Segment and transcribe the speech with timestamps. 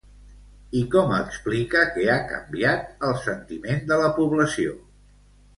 [0.79, 4.77] I com explica que ha canviat el sentiment de la població?